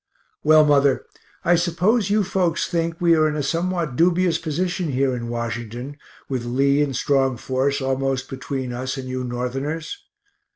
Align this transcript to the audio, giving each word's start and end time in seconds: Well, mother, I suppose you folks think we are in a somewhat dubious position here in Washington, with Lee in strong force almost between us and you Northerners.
Well, 0.43 0.65
mother, 0.65 1.05
I 1.45 1.53
suppose 1.55 2.09
you 2.09 2.23
folks 2.23 2.67
think 2.67 2.99
we 2.99 3.13
are 3.13 3.27
in 3.29 3.35
a 3.35 3.43
somewhat 3.43 3.95
dubious 3.95 4.39
position 4.39 4.93
here 4.93 5.15
in 5.15 5.29
Washington, 5.29 5.95
with 6.27 6.43
Lee 6.43 6.81
in 6.81 6.95
strong 6.95 7.37
force 7.37 7.81
almost 7.81 8.27
between 8.27 8.73
us 8.73 8.97
and 8.97 9.07
you 9.07 9.23
Northerners. 9.23 10.03